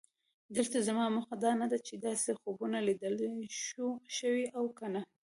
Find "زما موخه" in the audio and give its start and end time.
0.87-1.35